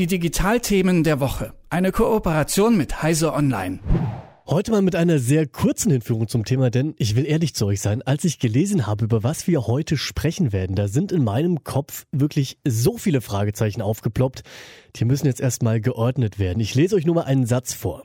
Die 0.00 0.06
Digitalthemen 0.06 1.04
der 1.04 1.20
Woche. 1.20 1.52
Eine 1.68 1.92
Kooperation 1.92 2.74
mit 2.74 3.02
Heise 3.02 3.34
Online. 3.34 3.80
Heute 4.46 4.70
mal 4.70 4.80
mit 4.80 4.96
einer 4.96 5.18
sehr 5.18 5.46
kurzen 5.46 5.92
Hinführung 5.92 6.26
zum 6.26 6.46
Thema, 6.46 6.70
denn 6.70 6.94
ich 6.96 7.16
will 7.16 7.26
ehrlich 7.26 7.54
zu 7.54 7.66
euch 7.66 7.82
sein, 7.82 8.00
als 8.00 8.24
ich 8.24 8.38
gelesen 8.38 8.86
habe, 8.86 9.04
über 9.04 9.22
was 9.22 9.46
wir 9.46 9.66
heute 9.66 9.98
sprechen 9.98 10.54
werden, 10.54 10.74
da 10.74 10.88
sind 10.88 11.12
in 11.12 11.22
meinem 11.22 11.64
Kopf 11.64 12.06
wirklich 12.12 12.56
so 12.66 12.96
viele 12.96 13.20
Fragezeichen 13.20 13.82
aufgeploppt, 13.82 14.42
die 14.96 15.04
müssen 15.04 15.26
jetzt 15.26 15.42
erstmal 15.42 15.82
geordnet 15.82 16.38
werden. 16.38 16.60
Ich 16.60 16.74
lese 16.74 16.96
euch 16.96 17.04
nur 17.04 17.16
mal 17.16 17.24
einen 17.24 17.44
Satz 17.44 17.74
vor. 17.74 18.04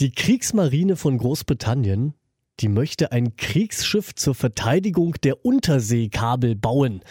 Die 0.00 0.10
Kriegsmarine 0.10 0.96
von 0.96 1.16
Großbritannien, 1.18 2.14
die 2.58 2.68
möchte 2.68 3.12
ein 3.12 3.36
Kriegsschiff 3.36 4.16
zur 4.16 4.34
Verteidigung 4.34 5.14
der 5.22 5.44
Unterseekabel 5.44 6.56
bauen. 6.56 7.02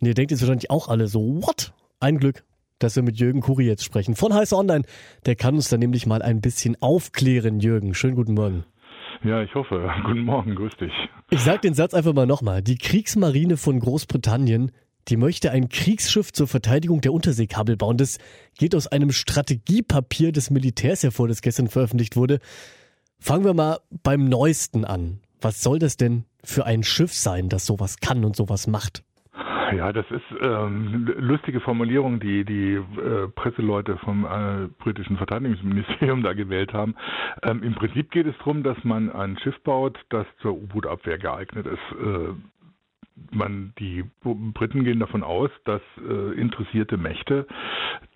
Und 0.00 0.08
ihr 0.08 0.14
denkt 0.14 0.32
jetzt 0.32 0.40
wahrscheinlich 0.40 0.72
auch 0.72 0.88
alle 0.88 1.06
so, 1.06 1.40
what? 1.42 1.72
Ein 2.00 2.18
Glück, 2.18 2.42
dass 2.82 2.96
wir 2.96 3.02
mit 3.02 3.18
Jürgen 3.18 3.40
Kuri 3.40 3.66
jetzt 3.66 3.84
sprechen 3.84 4.14
von 4.14 4.34
Heiß 4.34 4.52
Online. 4.52 4.84
Der 5.26 5.36
kann 5.36 5.54
uns 5.54 5.68
da 5.68 5.76
nämlich 5.76 6.06
mal 6.06 6.22
ein 6.22 6.40
bisschen 6.40 6.80
aufklären, 6.80 7.60
Jürgen. 7.60 7.94
Schönen 7.94 8.16
guten 8.16 8.34
Morgen. 8.34 8.64
Ja, 9.24 9.42
ich 9.42 9.54
hoffe. 9.54 9.88
Guten 10.04 10.24
Morgen, 10.24 10.54
grüß 10.54 10.76
dich. 10.78 10.92
Ich 11.30 11.40
sag 11.40 11.62
den 11.62 11.74
Satz 11.74 11.94
einfach 11.94 12.12
mal 12.12 12.26
nochmal. 12.26 12.60
Die 12.60 12.76
Kriegsmarine 12.76 13.56
von 13.56 13.78
Großbritannien, 13.78 14.72
die 15.08 15.16
möchte 15.16 15.52
ein 15.52 15.68
Kriegsschiff 15.68 16.32
zur 16.32 16.48
Verteidigung 16.48 17.00
der 17.00 17.12
Unterseekabel 17.12 17.76
bauen. 17.76 17.96
Das 17.98 18.18
geht 18.58 18.74
aus 18.74 18.88
einem 18.88 19.12
Strategiepapier 19.12 20.32
des 20.32 20.50
Militärs 20.50 21.02
hervor, 21.04 21.28
das 21.28 21.42
gestern 21.42 21.68
veröffentlicht 21.68 22.16
wurde. 22.16 22.40
Fangen 23.20 23.44
wir 23.44 23.54
mal 23.54 23.78
beim 24.02 24.28
Neuesten 24.28 24.84
an. 24.84 25.20
Was 25.40 25.62
soll 25.62 25.78
das 25.78 25.96
denn 25.96 26.24
für 26.42 26.66
ein 26.66 26.82
Schiff 26.82 27.14
sein, 27.14 27.48
das 27.48 27.66
sowas 27.66 27.98
kann 27.98 28.24
und 28.24 28.34
sowas 28.34 28.66
macht? 28.66 29.04
Ja, 29.76 29.92
das 29.92 30.06
ist 30.10 30.22
ähm, 30.40 31.12
lustige 31.18 31.60
Formulierung, 31.60 32.20
die 32.20 32.44
die 32.44 32.74
äh, 32.74 33.28
Presseleute 33.34 33.96
vom 33.98 34.24
äh, 34.24 34.68
britischen 34.82 35.16
Verteidigungsministerium 35.16 36.22
da 36.24 36.32
gewählt 36.32 36.72
haben. 36.72 36.94
Ähm, 37.42 37.62
Im 37.62 37.74
Prinzip 37.74 38.10
geht 38.10 38.26
es 38.26 38.36
darum, 38.38 38.62
dass 38.62 38.82
man 38.84 39.10
ein 39.10 39.38
Schiff 39.38 39.58
baut, 39.62 39.98
das 40.10 40.26
zur 40.40 40.52
U-Boot-Abwehr 40.52 41.18
geeignet 41.18 41.66
ist. 41.66 41.98
Äh, 41.98 42.34
man, 43.30 43.72
die 43.78 44.04
Briten 44.22 44.84
gehen 44.84 45.00
davon 45.00 45.22
aus, 45.22 45.50
dass 45.64 45.82
äh, 45.98 46.38
interessierte 46.38 46.96
Mächte, 46.96 47.46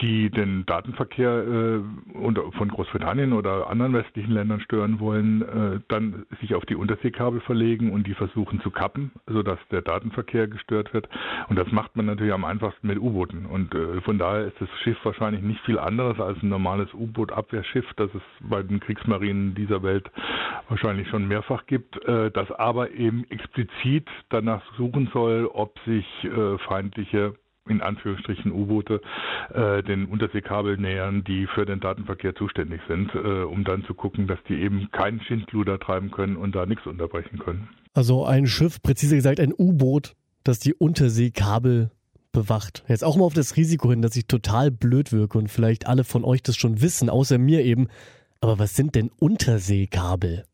die 0.00 0.30
den 0.30 0.66
Datenverkehr 0.66 1.30
äh, 1.30 2.16
unter, 2.16 2.50
von 2.52 2.68
Großbritannien 2.68 3.32
oder 3.32 3.68
anderen 3.68 3.92
westlichen 3.94 4.32
Ländern 4.32 4.60
stören 4.60 5.00
wollen, 5.00 5.42
äh, 5.42 5.80
dann 5.88 6.26
sich 6.40 6.54
auf 6.54 6.64
die 6.66 6.76
Unterseekabel 6.76 7.40
verlegen 7.40 7.92
und 7.92 8.06
die 8.06 8.14
versuchen 8.14 8.60
zu 8.60 8.70
kappen, 8.70 9.12
sodass 9.26 9.58
der 9.70 9.82
Datenverkehr 9.82 10.48
gestört 10.48 10.92
wird. 10.92 11.08
Und 11.48 11.56
das 11.56 11.70
macht 11.72 11.96
man 11.96 12.06
natürlich 12.06 12.32
am 12.32 12.44
einfachsten 12.44 12.86
mit 12.86 12.98
U-Booten. 12.98 13.46
Und 13.46 13.74
äh, 13.74 14.00
von 14.02 14.18
daher 14.18 14.46
ist 14.46 14.60
das 14.60 14.68
Schiff 14.82 14.98
wahrscheinlich 15.04 15.42
nicht 15.42 15.60
viel 15.64 15.78
anderes 15.78 16.20
als 16.20 16.42
ein 16.42 16.48
normales 16.48 16.92
U-Boot-Abwehrschiff, 16.94 17.86
das 17.96 18.10
es 18.14 18.22
bei 18.40 18.62
den 18.62 18.80
Kriegsmarinen 18.80 19.54
dieser 19.54 19.82
Welt 19.82 20.10
wahrscheinlich 20.68 21.08
schon 21.08 21.28
mehrfach 21.28 21.66
gibt, 21.66 22.02
äh, 22.04 22.30
das 22.30 22.50
aber 22.52 22.90
eben 22.90 23.24
explizit 23.30 24.08
danach 24.28 24.62
suchen 24.86 25.10
soll, 25.12 25.46
ob 25.46 25.78
sich 25.84 26.04
äh, 26.24 26.58
feindliche 26.66 27.34
in 27.68 27.80
Anführungsstrichen 27.80 28.52
U-Boote 28.52 29.00
äh, 29.52 29.82
den 29.82 30.06
Unterseekabel 30.06 30.76
nähern, 30.76 31.24
die 31.24 31.46
für 31.48 31.66
den 31.66 31.80
Datenverkehr 31.80 32.34
zuständig 32.36 32.80
sind, 32.88 33.12
äh, 33.14 33.42
um 33.42 33.64
dann 33.64 33.84
zu 33.86 33.94
gucken, 33.94 34.26
dass 34.26 34.38
die 34.48 34.54
eben 34.54 34.88
keinen 34.92 35.20
Schindluder 35.22 35.78
treiben 35.78 36.10
können 36.10 36.36
und 36.36 36.54
da 36.54 36.64
nichts 36.66 36.86
unterbrechen 36.86 37.38
können. 37.38 37.68
Also 37.92 38.24
ein 38.24 38.46
Schiff, 38.46 38.80
präzise 38.82 39.16
gesagt 39.16 39.40
ein 39.40 39.52
U-Boot, 39.56 40.14
das 40.44 40.60
die 40.60 40.74
Unterseekabel 40.74 41.90
bewacht. 42.30 42.84
Jetzt 42.86 43.02
auch 43.02 43.16
mal 43.16 43.24
auf 43.24 43.34
das 43.34 43.56
Risiko 43.56 43.90
hin, 43.90 44.02
dass 44.02 44.14
ich 44.14 44.26
total 44.26 44.70
blöd 44.70 45.10
wirke 45.12 45.38
und 45.38 45.50
vielleicht 45.50 45.86
alle 45.86 46.04
von 46.04 46.24
euch 46.24 46.42
das 46.42 46.56
schon 46.56 46.82
wissen, 46.82 47.10
außer 47.10 47.38
mir 47.38 47.64
eben. 47.64 47.88
Aber 48.40 48.58
was 48.58 48.76
sind 48.76 48.94
denn 48.94 49.10
Unterseekabel? 49.18 50.44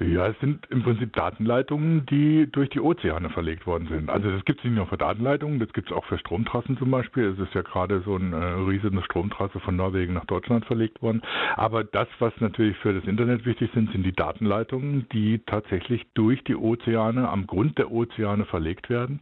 Ja, 0.00 0.28
es 0.28 0.38
sind 0.40 0.66
im 0.70 0.82
Prinzip 0.82 1.12
Datenleitungen, 1.12 2.06
die 2.06 2.50
durch 2.50 2.70
die 2.70 2.80
Ozeane 2.80 3.28
verlegt 3.28 3.66
worden 3.66 3.86
sind. 3.88 4.08
Also 4.08 4.30
das 4.30 4.44
gibt 4.46 4.60
es 4.60 4.64
nicht 4.64 4.74
nur 4.74 4.86
für 4.86 4.96
Datenleitungen, 4.96 5.58
das 5.60 5.70
gibt 5.74 5.90
es 5.90 5.96
auch 5.96 6.06
für 6.06 6.18
Stromtrassen 6.18 6.78
zum 6.78 6.90
Beispiel. 6.90 7.24
Es 7.24 7.38
ist 7.38 7.54
ja 7.54 7.60
gerade 7.60 8.00
so 8.00 8.14
eine 8.14 8.34
äh, 8.34 8.52
riesige 8.68 9.02
Stromtrasse 9.02 9.60
von 9.60 9.76
Norwegen 9.76 10.14
nach 10.14 10.24
Deutschland 10.24 10.64
verlegt 10.64 11.02
worden. 11.02 11.20
Aber 11.56 11.84
das, 11.84 12.08
was 12.18 12.32
natürlich 12.40 12.78
für 12.78 12.94
das 12.94 13.04
Internet 13.04 13.44
wichtig 13.44 13.70
sind, 13.74 13.92
sind 13.92 14.04
die 14.04 14.12
Datenleitungen, 14.12 15.06
die 15.12 15.40
tatsächlich 15.44 16.06
durch 16.14 16.42
die 16.44 16.56
Ozeane, 16.56 17.28
am 17.28 17.46
Grund 17.46 17.76
der 17.76 17.92
Ozeane 17.92 18.46
verlegt 18.46 18.88
werden. 18.88 19.20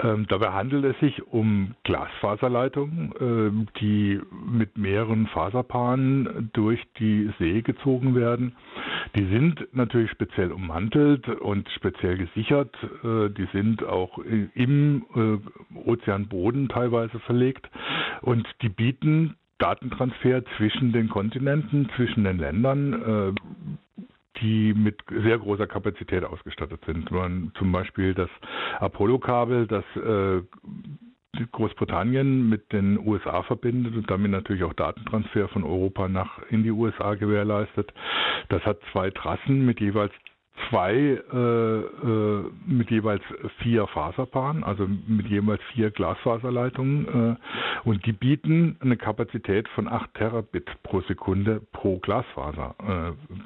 Ähm, 0.00 0.26
dabei 0.28 0.52
handelt 0.52 0.84
es 0.84 0.98
sich 1.00 1.26
um 1.26 1.74
Glasfaserleitungen, 1.84 3.12
äh, 3.12 3.78
die 3.80 4.20
mit 4.46 4.76
mehreren 4.76 5.26
Faserpaaren 5.28 6.50
durch 6.52 6.80
die 6.98 7.30
See 7.38 7.62
gezogen 7.62 8.14
werden. 8.14 8.54
Die 9.16 9.26
sind 9.26 9.68
natürlich 9.72 10.10
speziell 10.10 10.52
ummantelt 10.52 11.28
und 11.28 11.68
speziell 11.70 12.16
gesichert. 12.16 12.74
Äh, 13.02 13.30
die 13.30 13.48
sind 13.52 13.84
auch 13.84 14.18
im 14.18 15.04
äh, 15.14 15.78
Ozeanboden 15.88 16.68
teilweise 16.68 17.18
verlegt 17.20 17.68
und 18.22 18.46
die 18.62 18.68
bieten 18.68 19.36
Datentransfer 19.58 20.44
zwischen 20.56 20.92
den 20.92 21.08
Kontinenten, 21.08 21.88
zwischen 21.96 22.24
den 22.24 22.38
Ländern, 22.38 22.92
äh, 22.92 23.32
die 24.44 24.74
mit 24.74 25.00
sehr 25.08 25.38
großer 25.38 25.66
Kapazität 25.66 26.22
ausgestattet 26.22 26.80
sind. 26.84 27.10
Man, 27.10 27.50
zum 27.58 27.72
Beispiel 27.72 28.12
das 28.14 28.28
Apollo-Kabel, 28.78 29.66
das 29.66 29.84
Großbritannien 31.52 32.48
mit 32.48 32.72
den 32.72 32.98
USA 32.98 33.42
verbindet 33.42 33.96
und 33.96 34.10
damit 34.10 34.30
natürlich 34.30 34.62
auch 34.64 34.74
Datentransfer 34.74 35.48
von 35.48 35.64
Europa 35.64 36.08
nach 36.08 36.38
in 36.50 36.62
die 36.62 36.70
USA 36.70 37.14
gewährleistet. 37.14 37.92
Das 38.50 38.62
hat 38.64 38.78
zwei 38.92 39.10
Trassen 39.10 39.64
mit 39.64 39.80
jeweils 39.80 40.12
zwei 40.68 40.94
äh, 40.94 41.80
äh, 41.80 42.44
mit 42.66 42.90
jeweils 42.90 43.22
vier 43.58 43.86
Faserpaaren, 43.88 44.62
also 44.62 44.86
mit 45.06 45.26
jeweils 45.26 45.62
vier 45.72 45.90
Glasfaserleitungen 45.90 47.36
äh, 47.36 47.88
und 47.88 48.04
die 48.06 48.12
bieten 48.12 48.76
eine 48.80 48.96
Kapazität 48.96 49.68
von 49.70 49.88
8 49.88 50.14
Terabit 50.14 50.70
pro 50.82 51.00
Sekunde 51.02 51.60
pro 51.72 51.98
Glasfaser 51.98 52.74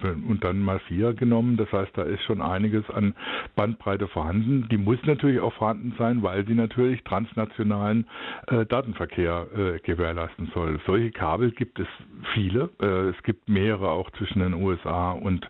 äh, 0.02 0.06
und 0.08 0.44
dann 0.44 0.60
mal 0.60 0.80
vier 0.80 1.14
genommen. 1.14 1.56
Das 1.56 1.72
heißt, 1.72 1.92
da 1.94 2.02
ist 2.02 2.22
schon 2.24 2.42
einiges 2.42 2.88
an 2.91 3.14
Bandbreite 3.56 4.08
vorhanden. 4.08 4.69
Die 4.70 4.78
muss 4.78 4.98
natürlich 5.04 5.40
auch 5.40 5.54
vorhanden 5.54 5.94
sein, 5.98 6.22
weil 6.22 6.46
sie 6.46 6.54
natürlich 6.54 7.02
transnationalen 7.04 8.06
äh, 8.48 8.66
Datenverkehr 8.66 9.46
äh, 9.56 9.78
gewährleisten 9.80 10.50
soll. 10.54 10.78
Solche 10.86 11.10
Kabel 11.10 11.52
gibt 11.52 11.78
es 11.78 11.86
viele. 12.34 12.70
es 12.78 13.22
gibt 13.22 13.48
mehrere 13.48 13.90
auch 13.90 14.10
zwischen 14.12 14.40
den 14.40 14.54
USA 14.54 15.12
und 15.12 15.48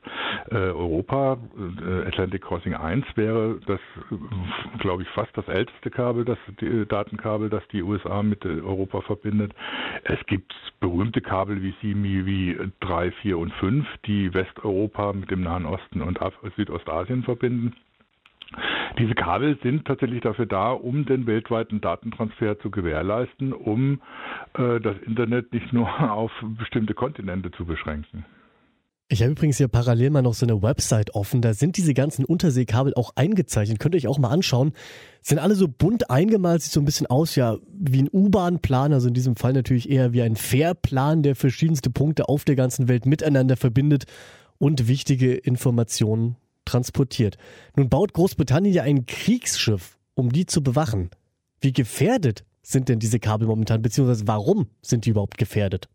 Europa 0.57 1.39
äh, 1.57 2.07
Atlantic 2.09 2.43
Crossing 2.43 2.75
1 2.75 3.05
wäre 3.17 3.61
das, 3.67 3.81
glaube 4.79 5.03
ich, 5.03 5.09
fast 5.11 5.37
das 5.37 5.47
älteste 5.49 5.91
Kabel, 5.91 6.25
das 6.25 6.39
die 6.61 6.87
Datenkabel, 6.87 7.51
das 7.51 7.67
die 7.69 7.83
USA 7.83 8.23
mit 8.23 8.45
Europa 8.45 9.01
verbindet. 9.03 9.53
Es 10.05 10.19
gibt 10.27 10.53
berühmte 10.81 11.21
Kabel 11.21 11.63
wie 11.63 11.75
CME 11.81 12.73
3, 12.81 13.11
4 13.13 13.39
und 13.39 13.53
5, 13.55 13.87
die 14.07 14.33
Westeuropa 14.33 15.13
mit 15.13 15.31
dem 15.31 15.43
Nahen 15.43 15.67
Osten 15.67 16.03
und 16.03 16.19
Südostasien 16.57 17.23
verbinden. 17.23 17.75
Diese 18.99 19.15
Kabel 19.15 19.59
sind 19.63 19.85
tatsächlich 19.85 20.23
dafür 20.23 20.47
da, 20.47 20.73
um 20.73 21.05
den 21.05 21.27
weltweiten 21.27 21.81
Datentransfer 21.81 22.59
zu 22.61 22.71
gewährleisten, 22.71 23.53
um 23.53 24.01
äh, 24.55 24.81
das 24.81 24.97
Internet 25.03 25.53
nicht 25.53 25.73
nur 25.73 25.89
auf 26.13 26.33
bestimmte 26.59 26.95
Kontinente 26.95 27.51
zu 27.51 27.65
beschränken. 27.67 28.25
Ich 29.11 29.23
habe 29.23 29.33
übrigens 29.33 29.57
hier 29.57 29.69
parallel 29.69 30.11
mal 30.11 30.21
noch 30.21 30.35
so 30.35 30.45
eine 30.45 30.61
Website 30.61 31.15
offen. 31.15 31.41
Da 31.41 31.55
sind 31.55 31.79
diese 31.79 31.95
ganzen 31.95 32.27
Unterseekabel 32.27 32.93
auch 32.93 33.13
eingezeichnet. 33.17 33.79
Könnt 33.79 33.95
ihr 33.95 33.99
euch 34.01 34.07
auch 34.07 34.19
mal 34.19 34.29
anschauen. 34.29 34.73
Sind 35.23 35.39
alle 35.39 35.55
so 35.55 35.67
bunt 35.67 36.11
eingemalt, 36.11 36.61
sieht 36.61 36.73
so 36.73 36.81
ein 36.81 36.85
bisschen 36.85 37.07
aus, 37.07 37.35
ja, 37.35 37.57
wie 37.73 38.03
ein 38.03 38.11
U-Bahn-Plan. 38.13 38.93
Also 38.93 39.09
in 39.09 39.15
diesem 39.15 39.35
Fall 39.35 39.55
natürlich 39.55 39.89
eher 39.89 40.13
wie 40.13 40.21
ein 40.21 40.37
Fairplan, 40.37 41.23
der 41.23 41.37
verschiedenste 41.37 41.89
Punkte 41.89 42.29
auf 42.29 42.45
der 42.45 42.55
ganzen 42.55 42.87
Welt 42.89 43.07
miteinander 43.07 43.57
verbindet 43.57 44.05
und 44.59 44.89
wichtige 44.89 45.35
Informationen 45.35 46.37
transportiert. 46.67 47.39
Nun 47.77 47.89
baut 47.89 48.13
Großbritannien 48.13 48.75
ja 48.75 48.83
ein 48.83 49.07
Kriegsschiff, 49.07 49.97
um 50.15 50.33
die 50.33 50.45
zu 50.45 50.63
bewachen. 50.63 51.09
Wie 51.63 51.73
gefährdet 51.73 52.45
sind 52.61 52.91
denn 52.91 52.99
diese 52.99 53.21
Kabel 53.21 53.49
momentan, 53.49 53.81
beziehungsweise 53.81 54.27
warum 54.27 54.69
sind 54.83 55.07
die 55.07 55.11
überhaupt 55.11 55.39
gefährdet? 55.39 55.89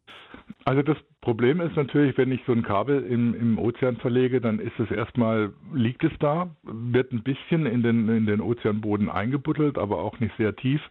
Also 0.65 0.81
das 0.81 0.97
Problem 1.23 1.61
ist 1.61 1.77
natürlich, 1.77 2.17
wenn 2.17 2.33
ich 2.33 2.41
so 2.45 2.51
ein 2.51 2.63
Kabel 2.63 3.01
im, 3.01 3.33
im 3.33 3.57
Ozean 3.57 3.95
verlege, 3.95 4.41
dann 4.41 4.59
ist 4.59 4.77
es 4.77 4.91
erstmal, 4.91 5.53
liegt 5.73 6.03
es 6.03 6.11
da, 6.19 6.49
wird 6.63 7.13
ein 7.13 7.23
bisschen 7.23 7.65
in 7.65 7.81
den, 7.81 8.09
in 8.09 8.25
den 8.25 8.41
Ozeanboden 8.41 9.09
eingebuddelt, 9.09 9.77
aber 9.77 9.99
auch 9.99 10.19
nicht 10.19 10.35
sehr 10.35 10.53
tief. 10.53 10.81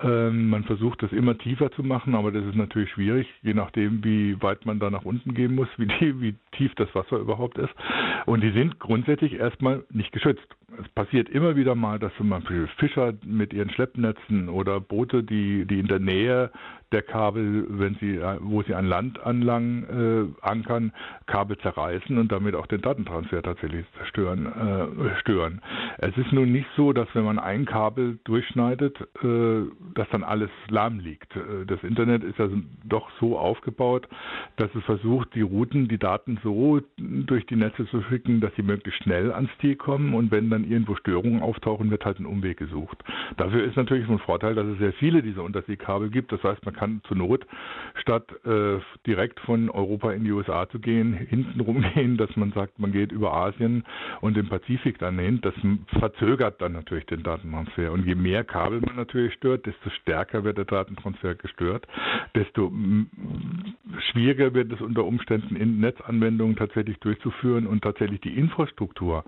Ähm, 0.00 0.48
man 0.48 0.62
versucht 0.62 1.02
das 1.02 1.10
immer 1.10 1.36
tiefer 1.36 1.72
zu 1.72 1.82
machen, 1.82 2.14
aber 2.14 2.30
das 2.30 2.44
ist 2.44 2.54
natürlich 2.54 2.90
schwierig, 2.90 3.26
je 3.42 3.52
nachdem, 3.52 4.04
wie 4.04 4.40
weit 4.40 4.64
man 4.64 4.78
da 4.78 4.90
nach 4.90 5.04
unten 5.04 5.34
gehen 5.34 5.56
muss, 5.56 5.68
wie, 5.76 5.86
die, 5.86 6.20
wie 6.20 6.34
tief 6.52 6.72
das 6.76 6.94
Wasser 6.94 7.16
überhaupt 7.16 7.58
ist. 7.58 7.74
Und 8.26 8.42
die 8.42 8.52
sind 8.52 8.78
grundsätzlich 8.78 9.34
erstmal 9.34 9.82
nicht 9.90 10.12
geschützt. 10.12 10.46
Es 10.80 10.88
passiert 10.90 11.28
immer 11.28 11.56
wieder 11.56 11.74
mal, 11.74 11.98
dass 11.98 12.14
zum 12.16 12.30
Beispiel 12.30 12.68
Fischer 12.78 13.12
mit 13.24 13.52
ihren 13.52 13.70
Schleppnetzen 13.70 14.48
oder 14.48 14.80
Boote, 14.80 15.22
die, 15.22 15.66
die 15.66 15.78
in 15.78 15.86
der 15.86 16.00
Nähe 16.00 16.50
der 16.90 17.02
Kabel, 17.02 17.66
wenn 17.68 17.96
sie, 17.96 18.20
wo 18.40 18.62
sie 18.62 18.74
an 18.74 18.86
Land 18.86 19.20
anlangen, 19.20 19.63
äh, 20.42 20.46
ankern, 20.46 20.92
Kabel 21.26 21.56
zerreißen 21.58 22.18
und 22.18 22.30
damit 22.30 22.54
auch 22.54 22.66
den 22.66 22.80
Datentransfer 22.80 23.42
tatsächlich 23.42 23.86
zerstören, 23.98 24.46
äh, 24.46 25.20
stören. 25.20 25.60
Es 25.98 26.16
ist 26.16 26.32
nun 26.32 26.52
nicht 26.52 26.68
so, 26.76 26.92
dass 26.92 27.08
wenn 27.14 27.24
man 27.24 27.38
ein 27.38 27.64
Kabel 27.64 28.18
durchschneidet, 28.24 29.00
äh, 29.22 29.62
dass 29.94 30.08
dann 30.10 30.24
alles 30.24 30.50
lahm 30.68 30.98
liegt. 30.98 31.34
Äh, 31.36 31.66
das 31.66 31.82
Internet 31.82 32.24
ist 32.24 32.38
ja 32.38 32.48
doch 32.84 33.10
so 33.20 33.38
aufgebaut, 33.38 34.08
dass 34.56 34.74
es 34.74 34.84
versucht, 34.84 35.34
die 35.34 35.42
Routen, 35.42 35.88
die 35.88 35.98
Daten 35.98 36.38
so 36.42 36.80
durch 36.96 37.46
die 37.46 37.56
Netze 37.56 37.86
zu 37.86 38.02
schicken, 38.02 38.40
dass 38.40 38.54
sie 38.56 38.62
möglichst 38.62 39.02
schnell 39.02 39.32
ans 39.32 39.50
Ziel 39.60 39.76
kommen 39.76 40.14
und 40.14 40.30
wenn 40.30 40.50
dann 40.50 40.64
irgendwo 40.64 40.94
Störungen 40.96 41.42
auftauchen, 41.42 41.90
wird 41.90 42.04
halt 42.04 42.20
ein 42.20 42.26
Umweg 42.26 42.58
gesucht. 42.58 43.02
Dafür 43.36 43.64
ist 43.64 43.76
natürlich 43.76 44.08
ein 44.08 44.18
Vorteil, 44.18 44.54
dass 44.54 44.66
es 44.66 44.78
sehr 44.78 44.92
viele 44.94 45.22
dieser 45.22 45.42
Unterseekabel 45.42 46.10
gibt. 46.10 46.32
Das 46.32 46.42
heißt, 46.42 46.64
man 46.64 46.74
kann 46.74 47.00
zur 47.06 47.16
Not, 47.16 47.46
statt 47.96 48.26
äh, 48.44 48.78
direkt 49.06 49.40
von 49.40 49.53
Europa 49.70 50.12
in 50.12 50.24
die 50.24 50.32
USA 50.32 50.68
zu 50.68 50.78
gehen, 50.78 51.14
hinten 51.14 51.60
rumgehen, 51.60 52.16
dass 52.16 52.34
man 52.36 52.52
sagt, 52.52 52.78
man 52.78 52.92
geht 52.92 53.12
über 53.12 53.32
Asien 53.32 53.84
und 54.20 54.36
den 54.36 54.48
Pazifik 54.48 54.98
dann 54.98 55.18
hin. 55.18 55.40
Das 55.42 55.54
verzögert 55.98 56.60
dann 56.60 56.72
natürlich 56.72 57.06
den 57.06 57.22
Datentransfer. 57.22 57.92
Und 57.92 58.06
je 58.06 58.14
mehr 58.14 58.44
Kabel 58.44 58.80
man 58.80 58.96
natürlich 58.96 59.34
stört, 59.34 59.66
desto 59.66 59.90
stärker 59.90 60.44
wird 60.44 60.58
der 60.58 60.64
Datentransfer 60.64 61.34
gestört, 61.34 61.86
desto 62.34 62.72
schwieriger 64.10 64.54
wird 64.54 64.72
es 64.72 64.80
unter 64.80 65.04
Umständen 65.04 65.56
in 65.56 65.80
Netzanwendungen 65.80 66.56
tatsächlich 66.56 66.98
durchzuführen 67.00 67.66
und 67.66 67.82
tatsächlich 67.82 68.20
die 68.20 68.36
Infrastruktur 68.36 69.24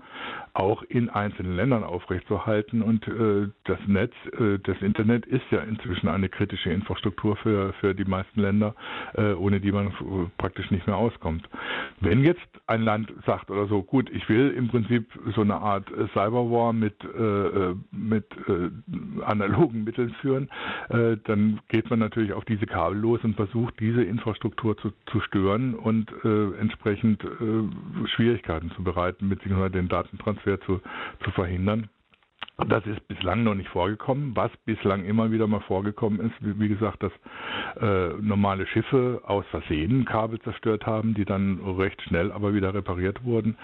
auch 0.53 0.83
in 0.83 1.09
einzelnen 1.09 1.55
Ländern 1.55 1.83
aufrechtzuerhalten. 1.83 2.81
Und 2.81 3.07
äh, 3.07 3.49
das 3.65 3.79
Netz, 3.87 4.13
äh, 4.39 4.59
das 4.63 4.81
Internet 4.81 5.25
ist 5.25 5.45
ja 5.51 5.59
inzwischen 5.59 6.07
eine 6.07 6.29
kritische 6.29 6.71
Infrastruktur 6.71 7.35
für, 7.37 7.73
für 7.73 7.93
die 7.93 8.05
meisten 8.05 8.41
Länder, 8.41 8.75
äh, 9.13 9.33
ohne 9.33 9.59
die 9.59 9.71
man 9.71 9.91
praktisch 10.37 10.71
nicht 10.71 10.87
mehr 10.87 10.97
auskommt. 10.97 11.47
Wenn 11.99 12.23
jetzt 12.23 12.47
ein 12.67 12.81
Land 12.81 13.11
sagt 13.25 13.49
oder 13.51 13.67
so, 13.67 13.81
gut, 13.83 14.09
ich 14.11 14.27
will 14.29 14.51
im 14.51 14.67
Prinzip 14.67 15.07
so 15.35 15.41
eine 15.41 15.55
Art 15.55 15.89
äh, 15.91 16.07
Cyberwar 16.09 16.73
mit, 16.73 16.95
äh, 17.03 17.07
äh, 17.07 17.75
mit 17.91 18.25
analogen 19.23 19.83
Mitteln 19.83 20.13
führen, 20.21 20.49
dann 20.89 21.59
geht 21.67 21.89
man 21.89 21.99
natürlich 21.99 22.33
auf 22.33 22.45
diese 22.45 22.65
Kabel 22.65 22.97
los 22.97 23.19
und 23.23 23.35
versucht, 23.35 23.79
diese 23.79 24.03
Infrastruktur 24.03 24.66
zu, 24.75 24.91
zu 25.07 25.21
stören 25.21 25.73
und 25.73 26.11
entsprechend 26.23 27.21
Schwierigkeiten 28.15 28.71
zu 28.71 28.83
bereiten, 28.83 29.29
beziehungsweise 29.29 29.71
den 29.71 29.87
Datentransfer 29.87 30.59
zu, 30.61 30.81
zu 31.23 31.31
verhindern. 31.31 31.89
Das 32.67 32.83
ist 32.87 33.07
bislang 33.07 33.43
noch 33.43 33.53
nicht 33.53 33.69
vorgekommen. 33.69 34.35
Was 34.35 34.51
bislang 34.65 35.05
immer 35.05 35.31
wieder 35.31 35.45
mal 35.45 35.59
vorgekommen 35.61 36.19
ist, 36.19 36.33
wie, 36.39 36.59
wie 36.59 36.67
gesagt, 36.67 37.03
dass 37.03 37.11
äh, 37.79 38.19
normale 38.19 38.65
Schiffe 38.65 39.21
aus 39.25 39.45
Versehen 39.51 40.05
Kabel 40.05 40.39
zerstört 40.39 40.87
haben, 40.87 41.13
die 41.13 41.23
dann 41.23 41.59
recht 41.77 42.01
schnell 42.01 42.31
aber 42.31 42.55
wieder 42.55 42.73
repariert 42.73 43.23
wurden. 43.23 43.57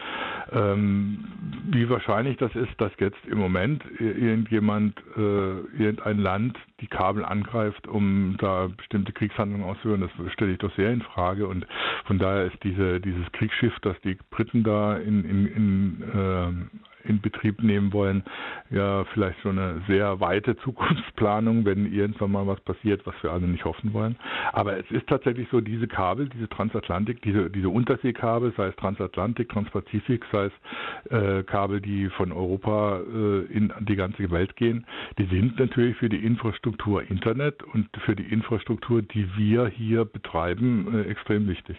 Ähm, 0.51 1.25
wie 1.71 1.89
wahrscheinlich 1.89 2.37
das 2.37 2.53
ist, 2.53 2.79
dass 2.79 2.91
jetzt 2.99 3.17
im 3.25 3.39
Moment 3.39 3.83
irgendjemand, 3.99 4.99
äh, 5.17 5.59
irgendein 5.77 6.19
Land 6.19 6.57
die 6.79 6.87
Kabel 6.87 7.25
angreift, 7.25 7.87
um 7.87 8.35
da 8.37 8.67
bestimmte 8.67 9.11
Kriegshandlungen 9.11 9.65
auszuführen, 9.65 10.01
das 10.01 10.33
stelle 10.33 10.51
ich 10.51 10.59
doch 10.59 10.73
sehr 10.75 10.91
in 10.91 11.01
Frage. 11.01 11.47
Und 11.47 11.65
von 12.05 12.19
daher 12.19 12.45
ist 12.45 12.63
diese, 12.63 12.99
dieses 12.99 13.31
Kriegsschiff, 13.31 13.73
das 13.81 13.99
die 14.01 14.17
Briten 14.29 14.63
da 14.63 14.97
in, 14.97 15.25
in, 15.25 15.47
in 15.47 16.03
äh, 16.13 16.92
in 17.03 17.21
Betrieb 17.21 17.61
nehmen 17.61 17.93
wollen, 17.93 18.23
ja 18.69 19.05
vielleicht 19.13 19.41
so 19.43 19.49
eine 19.49 19.81
sehr 19.87 20.19
weite 20.19 20.55
Zukunftsplanung, 20.63 21.65
wenn 21.65 21.91
irgendwann 21.91 22.31
mal 22.31 22.47
was 22.47 22.59
passiert, 22.61 23.05
was 23.05 23.15
wir 23.21 23.31
alle 23.31 23.47
nicht 23.47 23.65
hoffen 23.65 23.93
wollen. 23.93 24.15
Aber 24.51 24.77
es 24.77 24.89
ist 24.91 25.07
tatsächlich 25.07 25.47
so, 25.51 25.61
diese 25.61 25.87
Kabel, 25.87 26.29
diese 26.29 26.49
Transatlantik, 26.49 27.21
diese, 27.21 27.49
diese 27.49 27.69
Unterseekabel, 27.69 28.53
sei 28.55 28.67
es 28.67 28.75
Transatlantik, 28.75 29.49
Transpazifik, 29.49 30.25
sei 30.31 30.45
es 30.45 31.11
äh, 31.11 31.43
Kabel, 31.43 31.81
die 31.81 32.09
von 32.09 32.31
Europa 32.31 32.99
äh, 32.99 33.45
in 33.53 33.73
die 33.81 33.95
ganze 33.95 34.29
Welt 34.31 34.55
gehen, 34.55 34.85
die 35.17 35.25
sind 35.25 35.59
natürlich 35.59 35.97
für 35.97 36.09
die 36.09 36.23
Infrastruktur 36.23 37.03
Internet 37.09 37.63
und 37.63 37.87
für 38.05 38.15
die 38.15 38.23
Infrastruktur, 38.23 39.01
die 39.01 39.27
wir 39.37 39.67
hier 39.67 40.05
betreiben, 40.05 40.87
äh, 40.93 41.09
extrem 41.09 41.47
wichtig. 41.47 41.77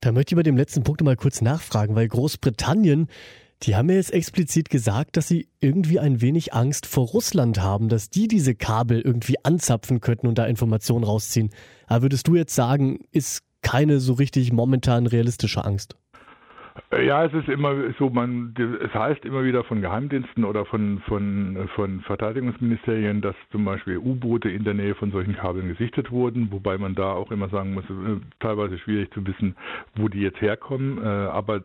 Da 0.00 0.12
möchte 0.12 0.34
ich 0.34 0.36
bei 0.36 0.42
dem 0.42 0.56
letzten 0.56 0.84
Punkt 0.84 1.02
mal 1.02 1.16
kurz 1.16 1.40
nachfragen, 1.40 1.96
weil 1.96 2.08
Großbritannien 2.08 3.08
die 3.64 3.76
haben 3.76 3.86
mir 3.86 3.94
jetzt 3.94 4.12
explizit 4.12 4.68
gesagt, 4.68 5.16
dass 5.16 5.28
sie 5.28 5.48
irgendwie 5.60 5.98
ein 5.98 6.20
wenig 6.20 6.52
Angst 6.52 6.86
vor 6.86 7.06
Russland 7.08 7.60
haben, 7.60 7.88
dass 7.88 8.10
die 8.10 8.28
diese 8.28 8.54
Kabel 8.54 9.00
irgendwie 9.00 9.42
anzapfen 9.42 10.00
könnten 10.00 10.26
und 10.26 10.36
da 10.36 10.44
Informationen 10.44 11.04
rausziehen. 11.04 11.50
Aber 11.86 12.02
würdest 12.02 12.28
du 12.28 12.36
jetzt 12.36 12.54
sagen, 12.54 13.00
ist 13.10 13.42
keine 13.62 14.00
so 14.00 14.12
richtig 14.12 14.52
momentan 14.52 15.06
realistische 15.06 15.64
Angst? 15.64 15.96
Ja, 16.90 17.24
es 17.24 17.32
ist 17.32 17.48
immer 17.48 17.72
so, 18.00 18.10
man, 18.10 18.52
es 18.84 18.92
heißt 18.92 19.24
immer 19.24 19.44
wieder 19.44 19.62
von 19.62 19.80
Geheimdiensten 19.80 20.44
oder 20.44 20.64
von, 20.64 21.00
von, 21.06 21.68
von 21.76 22.00
Verteidigungsministerien, 22.00 23.20
dass 23.20 23.36
zum 23.52 23.64
Beispiel 23.64 23.98
U-Boote 23.98 24.50
in 24.50 24.64
der 24.64 24.74
Nähe 24.74 24.96
von 24.96 25.12
solchen 25.12 25.36
Kabeln 25.36 25.68
gesichtet 25.68 26.10
wurden, 26.10 26.50
wobei 26.50 26.76
man 26.76 26.96
da 26.96 27.12
auch 27.12 27.30
immer 27.30 27.48
sagen 27.48 27.74
muss, 27.74 27.84
äh, 27.84 28.20
teilweise 28.40 28.76
schwierig 28.78 29.12
zu 29.12 29.24
wissen, 29.24 29.54
wo 29.94 30.08
die 30.08 30.20
jetzt 30.20 30.40
herkommen. 30.40 30.98
Äh, 30.98 31.06
aber 31.06 31.58
äh, 31.58 31.60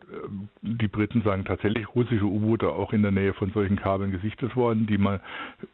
die 0.62 0.86
Briten 0.86 1.22
sagen 1.22 1.44
tatsächlich, 1.44 1.92
russische 1.92 2.24
U-Boote 2.24 2.68
auch 2.68 2.92
in 2.92 3.02
der 3.02 3.10
Nähe 3.10 3.32
von 3.32 3.50
solchen 3.50 3.76
Kabeln 3.76 4.12
gesichtet 4.12 4.54
worden, 4.54 4.86
die 4.86 4.98
mal 4.98 5.20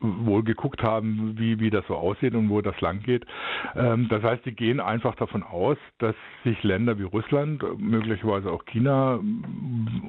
wohl 0.01 0.45
geguckt 0.45 0.83
haben, 0.83 1.35
wie, 1.37 1.61
wie 1.61 1.69
das 1.69 1.87
so 1.89 1.97
aussieht 1.97 2.35
und 2.35 2.49
wo 2.49 2.63
das 2.63 2.81
lang 2.81 3.03
geht. 3.03 3.27
Ähm, 3.75 4.09
das 4.09 4.23
heißt, 4.23 4.45
sie 4.45 4.53
gehen 4.53 4.81
einfach 4.81 5.15
davon 5.17 5.43
aus, 5.43 5.77
dass 5.99 6.17
sich 6.45 6.63
Länder 6.63 6.99
wie 6.99 7.05
Russland, 7.05 7.63
möglicherweise 7.79 8.51
auch 8.51 8.65
China, 8.65 9.21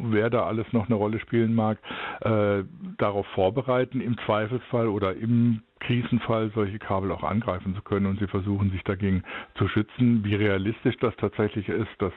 wer 0.10 0.30
da 0.30 0.46
alles 0.46 0.72
noch 0.74 0.88
eine 0.88 0.96
Rolle 0.96 1.19
spielen 1.19 1.56
mag, 1.56 1.78
äh, 2.22 2.64
darauf 2.98 3.25
vorbereiten, 3.28 4.02
im 4.02 4.18
Zweifelsfall 4.25 4.88
oder 4.88 5.16
im 5.16 5.62
Krisenfall 5.80 6.52
solche 6.56 6.80
Kabel 6.80 7.12
auch 7.12 7.24
angreifen 7.24 7.75
zu 7.75 7.81
können 7.81 8.08
und 8.08 8.19
sie 8.19 8.28
versuchen 8.28 8.72
sich 8.72 8.84
dagegen 8.84 9.24
zu 9.56 9.68
schützen. 9.68 10.24
Wie 10.24 10.36
realistisch 10.36 10.98
das 10.98 11.16
tatsächlich 11.18 11.69
ist, 11.69 11.90
das 12.00 12.14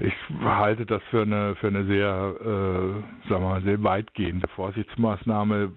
ich 0.00 0.14
halte 0.42 0.86
das 0.86 1.02
für 1.10 1.22
eine 1.22 1.54
für 1.56 1.68
eine 1.68 1.84
sehr 1.84 2.34
äh, 2.40 3.28
sagen 3.28 3.42
wir 3.42 3.48
mal, 3.50 3.62
sehr 3.62 3.82
weitgehende 3.82 4.48
Vorsichtsmaßnahme, 4.48 5.70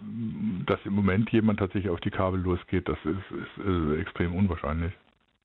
dass 0.66 0.80
im 0.86 0.94
Moment 0.94 1.30
jemand 1.32 1.60
tatsächlich 1.60 1.92
auf 1.92 2.00
die 2.00 2.12
Kabel 2.12 2.40
losgeht, 2.40 2.88
das 2.88 2.98
ist, 3.04 3.32
ist, 3.32 3.66
ist 3.66 4.00
extrem 4.00 4.34
unwahrscheinlich. 4.36 4.94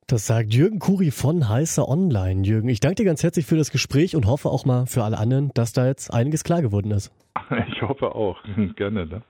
Das 0.09 0.25
sagt 0.25 0.55
Jürgen 0.55 0.79
Kuri 0.79 1.11
von 1.11 1.49
Heißer 1.49 1.89
Online. 1.89 2.43
Jürgen, 2.47 2.69
ich 2.69 2.79
danke 2.79 2.95
dir 2.95 3.05
ganz 3.05 3.25
herzlich 3.25 3.45
für 3.45 3.57
das 3.57 3.73
Gespräch 3.73 4.15
und 4.15 4.27
hoffe 4.27 4.51
auch 4.51 4.65
mal 4.65 4.87
für 4.87 5.03
alle 5.03 5.19
anderen, 5.19 5.51
dass 5.55 5.73
da 5.73 5.85
jetzt 5.85 6.15
einiges 6.15 6.45
klar 6.45 6.63
geworden 6.63 6.93
ist. 6.93 7.11
Ich 7.69 7.83
hoffe 7.83 8.15
auch. 8.15 8.37
Gerne. 8.77 9.07
Ne? 9.07 9.23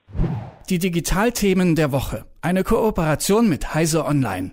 Die 0.69 0.79
Digitalthemen 0.79 1.77
der 1.77 1.93
Woche. 1.93 2.25
Eine 2.43 2.62
Kooperation 2.62 3.49
mit 3.49 3.75
Heißer 3.75 4.07
Online. 4.07 4.53